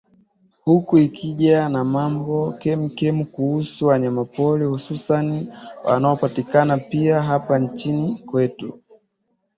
huku 0.63 0.97
ikija 0.97 1.69
na 1.69 1.83
mambo 1.83 2.51
kemkem 2.51 3.25
kuhusu 3.25 3.87
wanyamapori 3.87 4.65
hususani 4.65 5.53
wanaopatikana 5.83 6.77
pia 6.77 7.21
hapa 7.21 7.59
nchini 7.59 8.15
kwetu 8.15 8.79